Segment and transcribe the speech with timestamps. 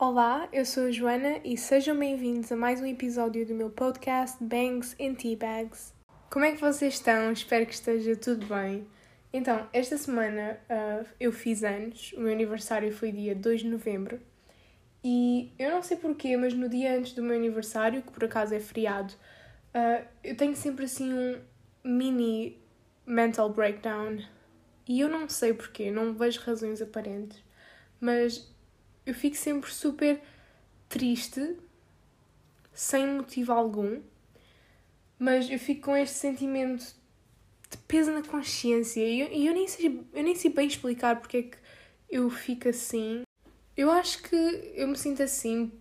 [0.00, 4.42] Olá, eu sou a Joana e sejam bem-vindos a mais um episódio do meu podcast
[4.42, 5.92] Bangs and Teabags.
[6.30, 7.30] Como é que vocês estão?
[7.30, 8.88] Espero que esteja tudo bem.
[9.30, 14.18] Então, esta semana uh, eu fiz anos, o meu aniversário foi dia 2 de novembro
[15.04, 18.54] e eu não sei porquê, mas no dia antes do meu aniversário, que por acaso
[18.54, 19.12] é feriado,
[19.74, 21.38] uh, eu tenho sempre assim um
[21.84, 22.58] mini
[23.04, 24.16] mental breakdown
[24.88, 27.44] e eu não sei porquê, não vejo razões aparentes,
[28.00, 28.50] mas
[29.10, 30.20] eu fico sempre super
[30.88, 31.56] triste,
[32.72, 34.00] sem motivo algum,
[35.18, 36.94] mas eu fico com este sentimento
[37.68, 41.36] de peso na consciência e eu, eu, nem, sei, eu nem sei bem explicar porque
[41.36, 41.56] é que
[42.08, 43.22] eu fico assim.
[43.76, 44.36] Eu acho que
[44.76, 45.72] eu me sinto assim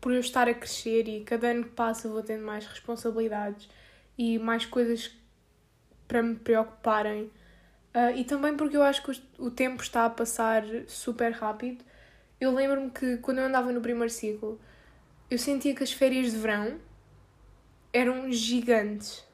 [0.00, 3.68] por eu estar a crescer e cada ano que passa vou tendo mais responsabilidades
[4.16, 5.14] e mais coisas
[6.06, 7.24] para me preocuparem.
[7.94, 11.84] Uh, e também porque eu acho que o tempo está a passar super rápido
[12.40, 14.60] eu lembro-me que quando eu andava no primeiro ciclo,
[15.30, 16.78] eu sentia que as férias de verão
[17.92, 19.24] eram gigantes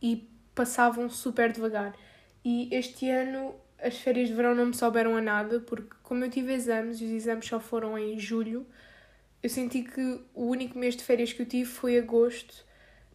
[0.00, 1.94] e passavam super devagar.
[2.44, 6.30] E este ano as férias de verão não me souberam a nada, porque como eu
[6.30, 8.66] tive exames e os exames só foram em julho,
[9.42, 12.64] eu senti que o único mês de férias que eu tive foi agosto.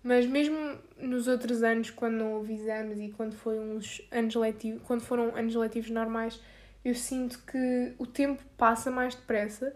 [0.03, 0.57] Mas mesmo
[0.97, 4.35] nos outros anos, quando não houve exames e quando, foi uns anos
[4.83, 6.39] quando foram anos letivos normais,
[6.85, 9.73] eu sinto que o tempo passa mais depressa.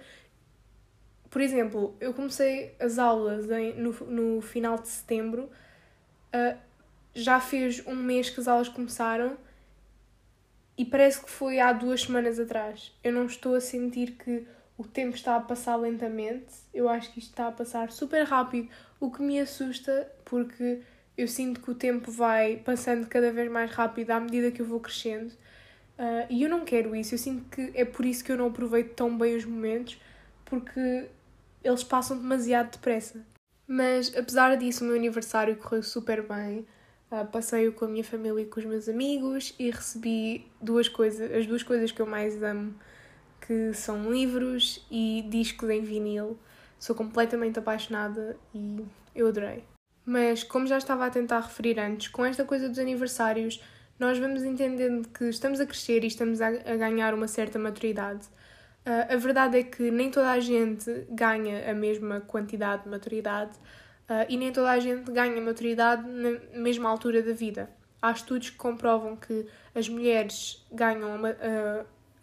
[1.27, 5.49] Por exemplo, eu comecei as aulas em, no, no final de setembro,
[6.33, 6.57] uh,
[7.15, 9.35] já fez um mês que as aulas começaram
[10.77, 12.95] e parece que foi há duas semanas atrás.
[13.03, 17.19] Eu não estou a sentir que o tempo está a passar lentamente, eu acho que
[17.19, 20.81] isto está a passar super rápido, o que me assusta porque
[21.17, 24.65] eu sinto que o tempo vai passando cada vez mais rápido à medida que eu
[24.65, 25.33] vou crescendo.
[25.99, 28.47] Uh, e eu não quero isso, eu sinto que é por isso que eu não
[28.47, 29.99] aproveito tão bem os momentos,
[30.45, 31.09] porque
[31.61, 33.21] eles passam demasiado depressa.
[33.67, 36.65] Mas apesar disso, o meu aniversário correu super bem.
[37.11, 41.29] Uh, Passei-o com a minha família e com os meus amigos e recebi duas coisas,
[41.33, 42.73] as duas coisas que eu mais amo,
[43.45, 46.39] que são livros e discos em vinil.
[46.79, 49.65] Sou completamente apaixonada e eu adorei.
[50.05, 53.61] Mas como já estava a tentar referir antes, com esta coisa dos aniversários,
[53.99, 58.25] nós vamos entendendo que estamos a crescer e estamos a, ganhar uma certa maturidade.
[58.85, 63.57] Uh, a verdade é que nem toda a gente ganha a mesma quantidade de maturidade
[64.09, 67.69] uh, e nem toda a gente ganha maturidade na mesma altura da vida.
[68.01, 69.45] Há estudos que comprovam que
[69.75, 71.19] as mulheres ganham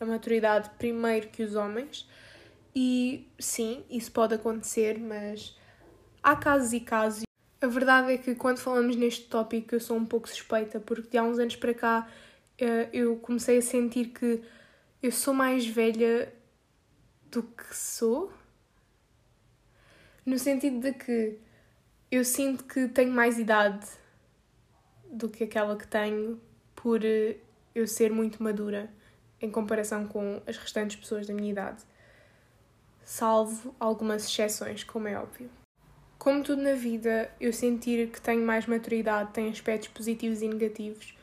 [0.00, 2.08] a maturidade primeiro que os homens,
[2.75, 5.54] e sim, isso pode acontecer, mas
[6.22, 7.25] há casos e casos
[7.66, 11.19] a verdade é que quando falamos neste tópico eu sou um pouco suspeita, porque de
[11.19, 12.09] há uns anos para cá
[12.56, 14.41] eh, eu comecei a sentir que
[15.03, 16.32] eu sou mais velha
[17.31, 18.32] do que sou.
[20.25, 21.38] No sentido de que
[22.10, 23.87] eu sinto que tenho mais idade
[25.10, 26.41] do que aquela que tenho
[26.76, 27.37] por eh,
[27.75, 28.88] eu ser muito madura
[29.41, 31.82] em comparação com as restantes pessoas da minha idade.
[33.05, 35.50] Salvo algumas exceções, como é óbvio.
[36.19, 41.15] Como tudo na vida, eu sentir que tenho mais maturidade tem aspectos positivos e negativos.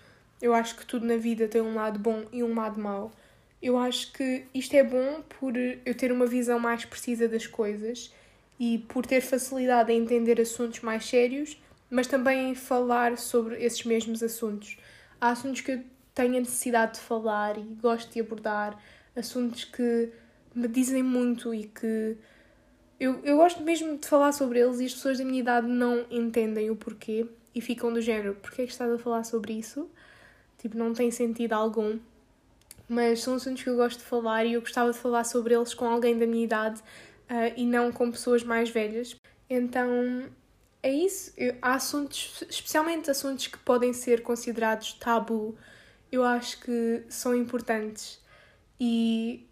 [0.41, 3.11] Eu acho que tudo na vida tem um lado bom e um lado mau.
[3.61, 8.13] Eu acho que isto é bom por eu ter uma visão mais precisa das coisas
[8.59, 11.57] e por ter facilidade em entender assuntos mais sérios,
[11.89, 14.77] mas também em falar sobre esses mesmos assuntos.
[15.19, 15.83] Há assuntos que eu
[16.13, 18.77] tenho a necessidade de falar e gosto de abordar,
[19.15, 20.09] assuntos que
[20.53, 22.17] me dizem muito e que
[23.03, 26.05] eu, eu gosto mesmo de falar sobre eles e as pessoas da minha idade não
[26.09, 29.89] entendem o porquê e ficam do género: porquê é que estás a falar sobre isso?
[30.57, 31.99] Tipo, não tem sentido algum.
[32.87, 35.73] Mas são assuntos que eu gosto de falar e eu gostava de falar sobre eles
[35.73, 39.15] com alguém da minha idade uh, e não com pessoas mais velhas.
[39.49, 40.29] Então
[40.81, 41.33] é isso.
[41.35, 45.57] Eu, há assuntos, especialmente assuntos que podem ser considerados tabu,
[46.09, 48.21] eu acho que são importantes
[48.79, 49.45] e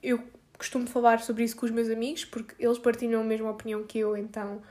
[0.00, 0.22] eu
[0.62, 3.98] costumo falar sobre isso com os meus amigos, porque eles partilham a mesma opinião que
[3.98, 4.62] eu, então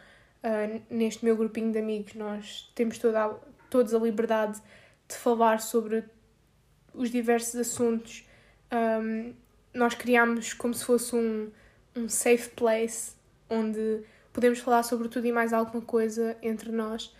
[0.41, 3.33] uh, neste meu grupinho de amigos nós temos toda a,
[3.69, 4.57] todos a liberdade
[5.05, 6.05] de falar sobre
[6.93, 8.25] os diversos assuntos.
[8.71, 9.33] Um,
[9.73, 11.51] nós criámos como se fosse um,
[11.93, 13.11] um safe place
[13.49, 14.01] onde
[14.31, 17.13] podemos falar sobre tudo e mais alguma coisa entre nós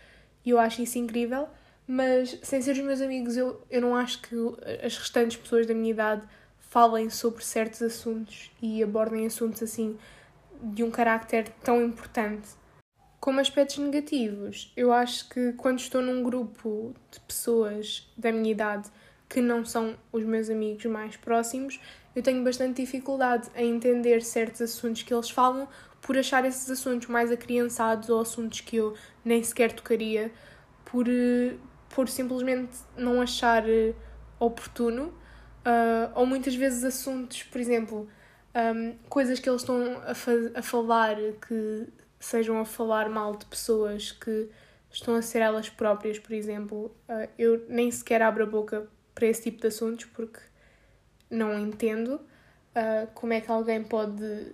[0.45, 1.49] e eu acho isso incrível.
[1.85, 4.35] Mas sem ser os meus amigos, eu, eu não acho que
[4.81, 6.21] as restantes pessoas da minha idade
[6.71, 9.97] falem sobre certos assuntos e abordem assuntos assim
[10.63, 12.47] de um carácter tão importante.
[13.19, 18.89] Como aspectos negativos, eu acho que quando estou num grupo de pessoas da minha idade
[19.27, 21.77] que não são os meus amigos mais próximos,
[22.15, 25.67] eu tenho bastante dificuldade em entender certos assuntos que eles falam
[26.01, 28.95] por achar esses assuntos mais acriançados ou assuntos que eu
[29.25, 30.31] nem sequer tocaria,
[30.85, 31.53] por, eh,
[31.89, 33.93] por simplesmente não achar eh,
[34.39, 35.13] oportuno,
[35.65, 38.09] uh, ou muitas vezes assuntos, por exemplo,
[38.55, 41.15] um, coisas que eles estão a, a falar
[41.47, 41.87] que
[42.19, 44.49] sejam a falar mal de pessoas que
[44.91, 46.95] estão a ser elas próprias, por exemplo.
[47.07, 50.39] Uh, eu nem sequer abro a boca para esse tipo de assuntos porque
[51.29, 54.53] não entendo uh, como é que alguém pode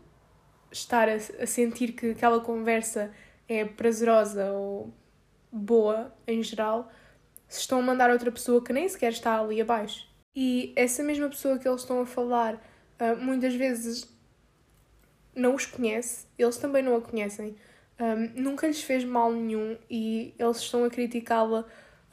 [0.72, 3.12] estar a, a sentir que aquela conversa
[3.48, 4.94] é prazerosa ou
[5.52, 6.92] boa em geral
[7.48, 10.07] se estão a mandar outra pessoa que nem sequer está ali abaixo.
[10.40, 14.08] E essa mesma pessoa que eles estão a falar uh, muitas vezes
[15.36, 17.56] não os conhece, eles também não a conhecem,
[18.00, 21.62] um, nunca lhes fez mal nenhum e eles estão a criticá-la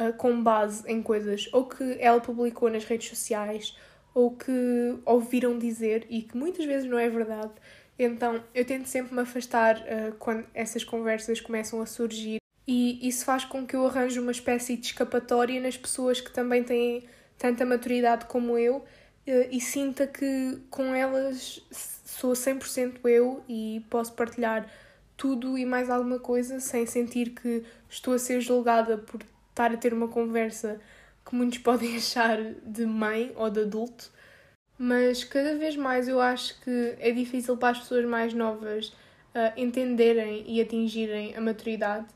[0.00, 3.76] uh, com base em coisas ou que ela publicou nas redes sociais
[4.14, 7.52] ou que ouviram dizer e que muitas vezes não é verdade.
[7.98, 13.26] Então eu tento sempre me afastar uh, quando essas conversas começam a surgir e isso
[13.26, 17.04] faz com que eu arranje uma espécie de escapatória nas pessoas que também têm
[17.38, 18.84] tanta maturidade como eu uh,
[19.50, 24.68] e sinta que com elas sou 100% eu e posso partilhar
[25.16, 29.20] tudo e mais alguma coisa sem sentir que estou a ser julgada por
[29.50, 30.80] estar a ter uma conversa
[31.24, 34.10] que muitos podem achar de mãe ou de adulto,
[34.78, 39.52] mas cada vez mais eu acho que é difícil para as pessoas mais novas uh,
[39.56, 42.06] entenderem e atingirem a maturidade.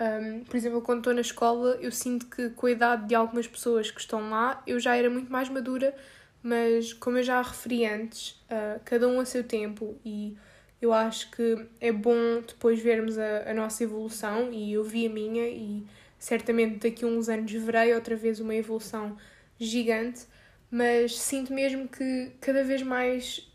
[0.00, 3.48] Um, por exemplo, quando estou na escola, eu sinto que com a idade de algumas
[3.48, 5.94] pessoas que estão lá, eu já era muito mais madura,
[6.42, 10.36] mas como eu já referi antes, uh, cada um a seu tempo e
[10.80, 15.10] eu acho que é bom depois vermos a, a nossa evolução e eu vi a
[15.10, 15.84] minha e
[16.16, 19.16] certamente daqui a uns anos verei outra vez uma evolução
[19.58, 20.26] gigante,
[20.70, 23.50] mas sinto mesmo que cada vez mais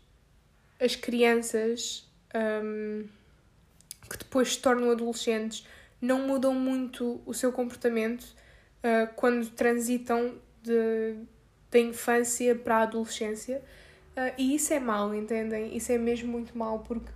[0.78, 3.06] as crianças um,
[4.10, 5.66] que depois se tornam adolescentes
[6.04, 11.16] não mudam muito o seu comportamento uh, quando transitam de,
[11.70, 13.62] da infância para a adolescência.
[14.16, 15.76] Uh, e isso é mau, entendem?
[15.76, 17.10] Isso é mesmo muito mau porque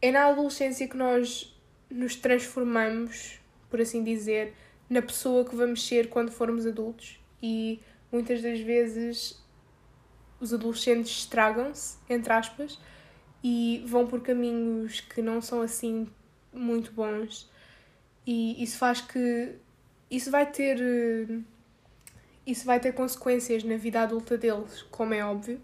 [0.00, 1.56] é na adolescência que nós
[1.90, 3.40] nos transformamos
[3.72, 4.52] por assim dizer,
[4.90, 7.80] na pessoa que vamos ser quando formos adultos e
[8.12, 9.42] muitas das vezes
[10.38, 12.78] os adolescentes estragam-se, entre aspas,
[13.42, 16.06] e vão por caminhos que não são assim
[16.52, 17.50] muito bons.
[18.26, 19.54] E isso faz que
[20.10, 20.78] isso vai ter
[22.46, 25.60] isso vai ter consequências na vida adulta deles, como é óbvio.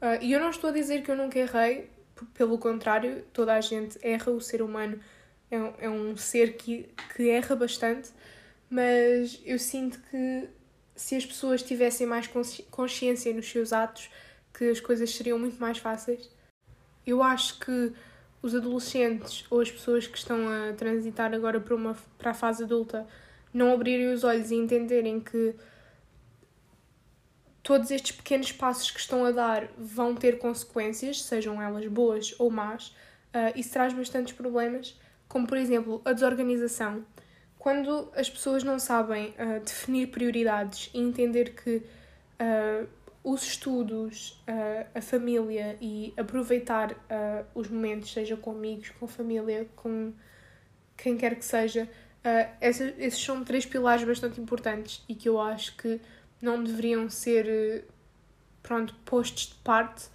[0.00, 1.90] Uh, e eu não estou a dizer que eu nunca errei,
[2.34, 5.00] pelo contrário, toda a gente erra, o ser humano
[5.50, 8.10] é um, é um ser que, que erra bastante,
[8.68, 10.48] mas eu sinto que
[10.94, 12.28] se as pessoas tivessem mais
[12.70, 14.10] consciência nos seus atos,
[14.52, 16.28] que as coisas seriam muito mais fáceis.
[17.06, 17.92] Eu acho que
[18.40, 22.64] os adolescentes ou as pessoas que estão a transitar agora para, uma, para a fase
[22.64, 23.06] adulta
[23.52, 25.54] não abrirem os olhos e entenderem que
[27.62, 32.50] todos estes pequenos passos que estão a dar vão ter consequências, sejam elas boas ou
[32.50, 34.96] más, uh, isso traz bastantes problemas
[35.28, 37.04] como por exemplo a desorganização.
[37.58, 42.88] Quando as pessoas não sabem uh, definir prioridades e entender que uh,
[43.30, 44.42] os estudos,
[44.94, 46.96] a família e aproveitar
[47.54, 50.12] os momentos, seja com amigos, com família, com
[50.96, 51.88] quem quer que seja,
[52.60, 56.00] esses, são três pilares bastante importantes e que eu acho que
[56.40, 57.84] não deveriam ser
[58.62, 60.08] pronto, postos de parte.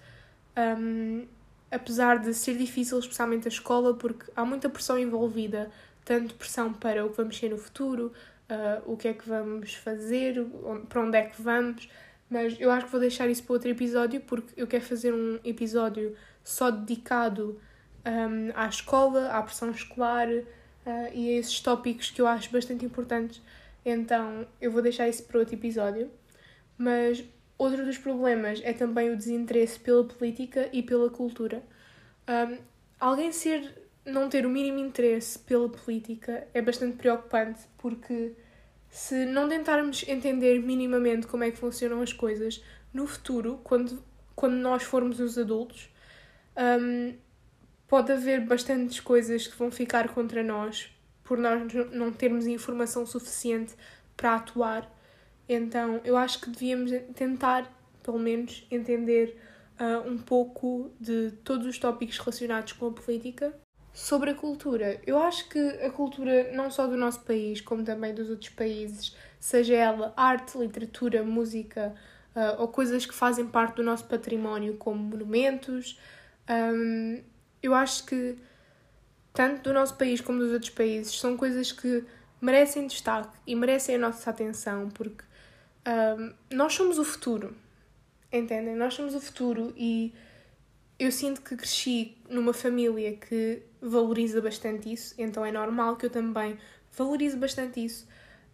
[0.57, 1.27] Um,
[1.71, 5.71] apesar de ser difícil, especialmente a escola, porque há muita pressão envolvida,
[6.05, 8.13] tanto pressão para o que vamos ser no futuro,
[8.49, 10.45] uh, o que é que vamos fazer,
[10.87, 11.89] para onde é que vamos,
[12.29, 15.39] mas eu acho que vou deixar isso para outro episódio, porque eu quero fazer um
[15.43, 17.59] episódio só dedicado
[18.05, 20.43] um, à escola, à pressão escolar uh,
[21.13, 23.41] e a esses tópicos que eu acho bastante importantes.
[23.85, 26.09] Então eu vou deixar isso para outro episódio.
[26.77, 27.23] Mas
[27.57, 31.63] Outro dos problemas é também o desinteresse pela política e pela cultura.
[32.27, 32.57] Um,
[32.99, 38.33] alguém ser não ter o mínimo interesse pela política é bastante preocupante porque
[38.93, 44.03] se não tentarmos entender minimamente como é que funcionam as coisas no futuro, quando,
[44.35, 45.89] quando nós formos os adultos,
[46.55, 47.15] um,
[47.87, 50.91] pode haver bastantes coisas que vão ficar contra nós
[51.23, 53.73] por nós não termos informação suficiente
[54.15, 54.87] para atuar.
[55.49, 59.35] Então eu acho que devíamos tentar, pelo menos, entender
[59.79, 63.62] uh, um pouco de todos os tópicos relacionados com a política
[63.93, 64.99] sobre a cultura.
[65.05, 69.15] Eu acho que a cultura, não só do nosso país, como também dos outros países,
[69.39, 71.93] seja ela arte, literatura, música
[72.35, 75.99] uh, ou coisas que fazem parte do nosso património, como monumentos,
[76.49, 77.21] um,
[77.61, 78.35] eu acho que
[79.31, 82.03] tanto do nosso país como dos outros países são coisas que
[82.41, 85.23] merecem destaque e merecem a nossa atenção, porque
[85.87, 87.55] um, nós somos o futuro,
[88.31, 88.75] entendem?
[88.75, 90.13] Nós somos o futuro e
[91.03, 96.09] eu sinto que cresci numa família que valoriza bastante isso, então é normal que eu
[96.09, 96.57] também
[96.93, 98.07] valorize bastante isso,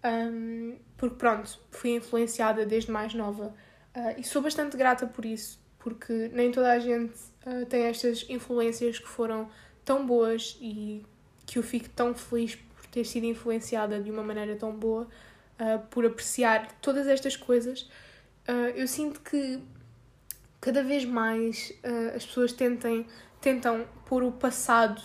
[0.03, 3.53] um, porque pronto, fui influenciada desde mais nova
[3.95, 7.13] uh, e sou bastante grata por isso, porque nem toda a gente
[7.45, 9.47] uh, tem estas influências que foram
[9.85, 11.05] tão boas e
[11.45, 15.87] que eu fico tão feliz por ter sido influenciada de uma maneira tão boa, uh,
[15.91, 17.87] por apreciar todas estas coisas.
[18.75, 19.61] eu sinto que
[20.61, 23.05] cada vez mais uh, as pessoas tentem,
[23.41, 25.01] tentam pôr o passado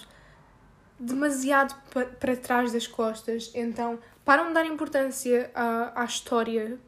[0.98, 6.78] demasiado pa para trás das costas, então param de dar importância à, à história,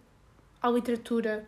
[0.61, 1.47] à literatura.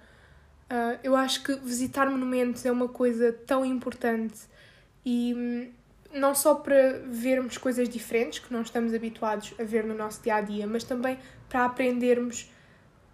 [0.70, 4.40] Uh, eu acho que visitar monumentos é uma coisa tão importante
[5.04, 5.72] e hum,
[6.12, 10.36] não só para vermos coisas diferentes que não estamos habituados a ver no nosso dia
[10.36, 12.50] a dia, mas também para aprendermos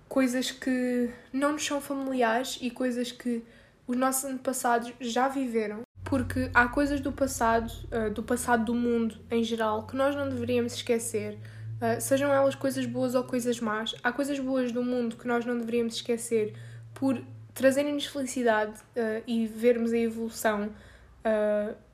[0.09, 3.45] coisas que não nos são familiares e coisas que
[3.87, 9.17] os nossos antepassados já viveram, porque há coisas do passado, uh, do passado do mundo
[9.31, 11.39] em geral, que nós não deveríamos esquecer.
[11.77, 15.45] Uh, sejam elas coisas boas ou coisas más, há coisas boas do mundo que nós
[15.45, 16.55] não deveríamos esquecer
[16.95, 17.21] por
[17.53, 20.71] trazerem-nos felicidade uh, e vermos a evolução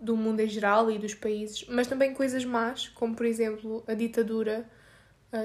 [0.01, 3.95] do mundo em geral e dos países, mas também coisas más, como por exemplo a
[3.95, 4.69] ditadura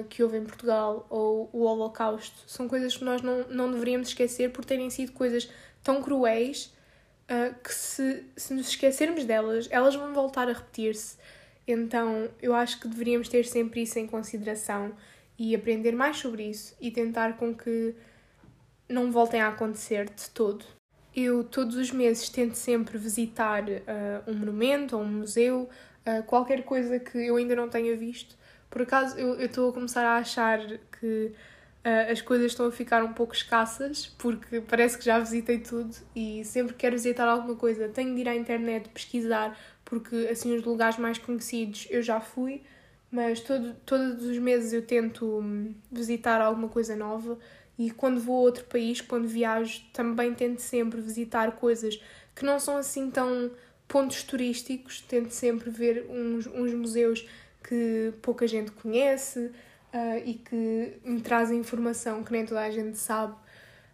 [0.10, 2.36] que houve em Portugal ou o Holocausto.
[2.48, 5.48] São coisas que nós não, não deveríamos esquecer por terem sido coisas
[5.86, 6.74] tão cruéis
[7.30, 11.16] uh, que se, se nos esquecermos delas, elas vão voltar a repetir-se.
[11.66, 14.94] Então eu acho que deveríamos ter sempre isso em consideração
[15.38, 17.96] e aprender mais sobre isso e tentar com que
[18.90, 20.66] não voltem a acontecer de todo.
[21.16, 25.70] Eu todos os meses tento sempre visitar uh, um monumento ou um museu,
[26.06, 28.36] uh, qualquer coisa que eu ainda não tenha visto.
[28.72, 30.60] Por acaso eu estou a começar a achar
[31.00, 31.32] que
[31.86, 35.96] uh, as coisas estão a ficar um pouco escassas, porque parece que já visitei tudo
[36.16, 40.56] e sempre que quero visitar alguma coisa tenho de ir à internet pesquisar, porque assim
[40.56, 42.64] os lugares mais conhecidos eu já fui,
[43.12, 47.38] mas todo, todos os meses eu tento hum, visitar alguma coisa nova
[47.78, 52.02] e quando vou a outro país, quando viajo, também tento sempre visitar coisas
[52.34, 53.52] que não são assim tão
[53.88, 57.28] pontos turísticos, tento sempre ver uns, uns museus
[57.64, 59.52] que pouca gente conhece,
[59.96, 63.34] uh, e que me trazem informação que nem toda a gente sabe.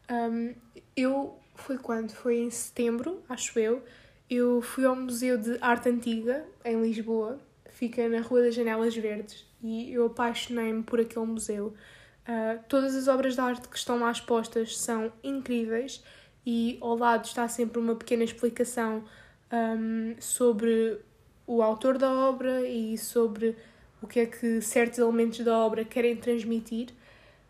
[0.10, 0.56] Um,
[0.98, 2.12] eu, foi quando?
[2.12, 3.84] Foi em setembro, acho eu.
[4.30, 7.40] Eu fui ao Museu de Arte Antiga, em Lisboa,
[7.70, 11.74] fica na Rua das Janelas Verdes, e eu apaixonei-me por aquele museu.
[12.22, 16.04] Uh, todas as obras de arte que estão lá expostas são incríveis
[16.46, 19.04] e ao lado está sempre uma pequena explicação
[19.52, 21.00] um, sobre
[21.48, 23.58] o autor da obra e sobre
[24.02, 26.90] o que é que certos elementos da obra querem transmitir.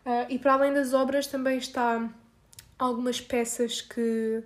[0.04, 2.08] Uh, e para além das obras também está
[2.78, 4.42] algumas peças que,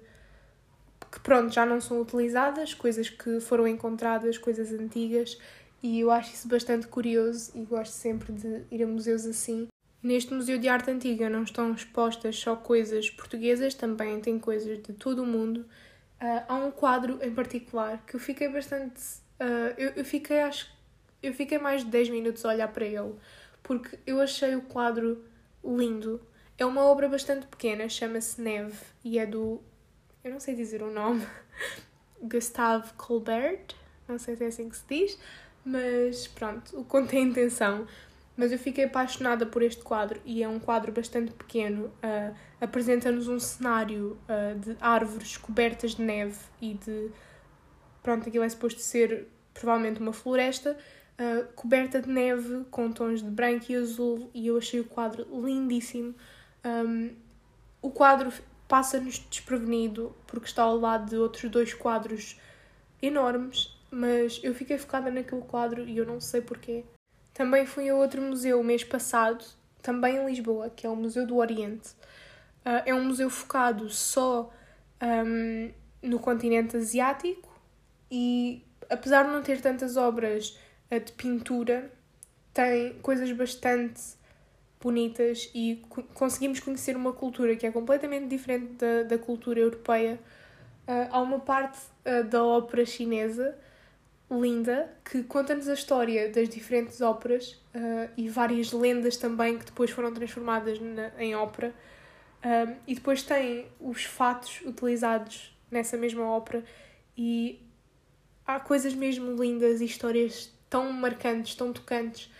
[1.10, 5.38] que pronto, já não são utilizadas, coisas que foram encontradas, coisas antigas,
[5.82, 9.68] e eu acho isso bastante curioso e gosto sempre de ir a museus assim.
[10.02, 14.92] Neste Museu de Arte Antiga não estão expostas só coisas portuguesas, também tem coisas de
[14.92, 15.60] todo o mundo.
[16.20, 19.00] Uh, há um quadro em particular que eu fiquei bastante.
[19.40, 20.75] Uh, eu, eu fiquei, acho
[21.28, 23.14] eu fiquei mais de 10 minutos a olhar para ele,
[23.62, 25.24] porque eu achei o quadro
[25.64, 26.20] lindo.
[26.58, 29.60] É uma obra bastante pequena, chama-se Neve e é do.
[30.24, 31.26] Eu não sei dizer o nome.
[32.22, 33.74] Gustave Colbert,
[34.08, 35.18] não sei se é assim que se diz,
[35.64, 37.86] mas pronto, o conto tem intenção.
[38.36, 41.86] Mas eu fiquei apaixonada por este quadro e é um quadro bastante pequeno.
[42.02, 47.10] Uh, Apresenta-nos um cenário uh, de árvores cobertas de neve e de.
[48.02, 50.76] Pronto, aquilo é suposto ser provavelmente uma floresta
[51.18, 55.26] uh, coberta de neve com tons de branco e azul e eu achei o quadro
[55.44, 56.14] lindíssimo.
[56.64, 57.14] Um,
[57.80, 58.32] o quadro
[58.68, 62.40] passa-nos desprevenido porque está ao lado de outros dois quadros
[63.00, 66.84] enormes, mas eu fiquei focada naquele quadro e eu não sei porquê.
[67.32, 69.44] Também fui a outro museu mês passado,
[69.82, 71.90] também em Lisboa, que é o Museu do Oriente.
[72.64, 74.50] Uh, é um museu focado só
[75.00, 75.70] um,
[76.02, 77.48] no continente asiático
[78.10, 80.58] e, apesar de não ter tantas obras
[80.90, 81.90] a de pintura
[82.52, 84.00] tem coisas bastante
[84.80, 85.82] bonitas e
[86.14, 90.18] conseguimos conhecer uma cultura que é completamente diferente da, da cultura europeia.
[90.86, 93.56] Uh, há uma parte uh, da ópera chinesa
[94.30, 99.90] linda que conta-nos a história das diferentes óperas uh, e várias lendas também que depois
[99.90, 101.74] foram transformadas na, em ópera.
[102.44, 106.62] Um, e depois tem os fatos utilizados nessa mesma ópera
[107.16, 107.60] e
[108.46, 112.30] há coisas mesmo lindas e histórias tão marcantes, tão tocantes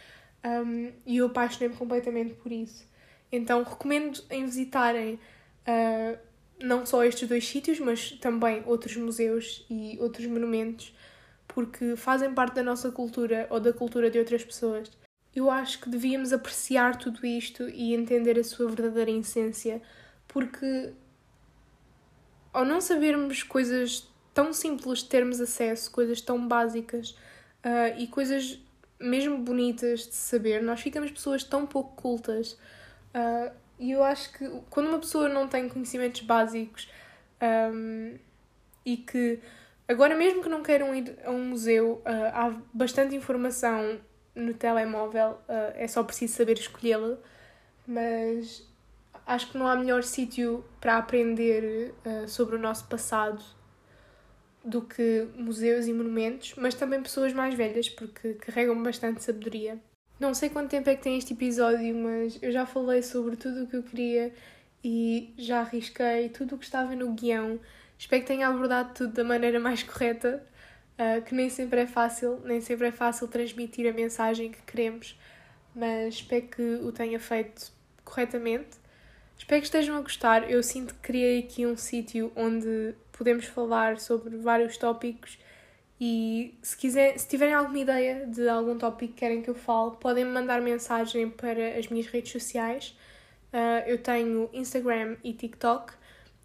[0.45, 2.87] um, e eu apaixonei-me completamente por isso.
[3.31, 6.19] Então recomendo em visitarem uh,
[6.61, 10.95] não só estes dois sítios, mas também outros museus e outros monumentos
[11.57, 14.91] porque fazem parte da nossa cultura ou da cultura de outras pessoas.
[15.35, 19.81] Eu acho que devíamos apreciar tudo isto e entender a sua verdadeira essência,
[20.27, 20.93] porque
[22.53, 27.17] ao não sabermos coisas tão simples de termos acesso, coisas tão básicas
[27.67, 28.61] uh, e coisas
[28.99, 32.53] mesmo bonitas de saber, nós ficamos pessoas tão pouco cultas.
[33.13, 36.89] Uh, e eu acho que quando uma pessoa não tem conhecimentos básicos
[37.73, 38.15] um,
[38.85, 39.41] e que
[39.89, 44.01] Agora, mesmo que não queiram ir a um museu, uh, há bastante informação
[44.35, 45.39] no telemóvel,
[45.77, 47.17] é só preciso saber escolhê-la,
[47.87, 48.69] mas
[49.25, 51.95] acho que não há melhor sítio para aprender
[52.27, 53.43] sobre o nosso passado
[54.67, 59.79] do que museus e monumentos, mas também pessoas mais velhas, porque carregam bastante sabedoria.
[60.19, 63.63] Não sei quanto tempo é que tem este episódio, mas eu já falei sobre tudo
[63.63, 64.33] o que eu queria
[64.83, 67.61] e já arrisquei tudo o que estava no guião.
[67.99, 70.43] Espero que tenha abordado tudo da maneira mais correta,
[70.99, 75.19] uh, que nem sempre é fácil, nem sempre é fácil transmitir a mensagem que queremos,
[75.75, 77.71] mas espero que o tenha feito
[78.05, 78.79] corretamente.
[79.39, 80.51] Espero que estejam a gostar.
[80.51, 85.39] Eu sinto que criei aqui um sítio onde podemos falar sobre vários tópicos
[86.01, 89.93] e se, quiser, se tiverem alguma ideia de algum tópico que querem que eu fale,
[89.99, 92.97] podem me mandar mensagem para as minhas redes sociais.
[93.53, 95.95] Uh, eu tenho Instagram e TikTok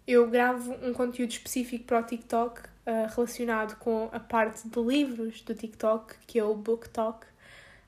[0.06, 5.42] eu gravo um conteúdo específico para o TikTok uh, relacionado com a parte de livros
[5.42, 7.24] do TikTok, que é o Book Talk.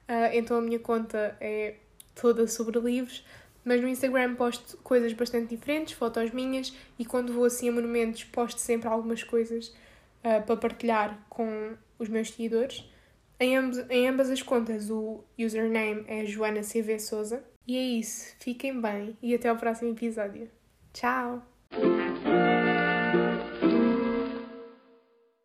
[0.08, 1.74] Uh, então a minha conta é
[2.14, 3.24] toda sobre livros,
[3.64, 8.24] mas no Instagram posto coisas bastante diferentes, fotos minhas, e quando vou assim a monumentos
[8.24, 12.88] posto sempre algumas coisas uh, para partilhar com os meus seguidores.
[13.40, 17.42] Em, ambos, em ambas as contas o username é Joana CV Souza.
[17.66, 20.50] E é isso, fiquem bem e até ao próximo episódio.
[20.92, 21.53] Tchau!